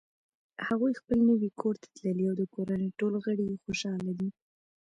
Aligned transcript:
هغوی 0.67 0.93
خپل 0.99 1.17
نوی 1.29 1.49
کور 1.61 1.75
ته 1.81 1.87
تللي 1.97 2.25
او 2.29 2.35
د 2.41 2.43
کورنۍ 2.53 2.89
ټول 2.99 3.13
غړ 3.23 3.37
یی 3.47 3.61
خوشحاله 3.63 4.11
دي 4.19 4.29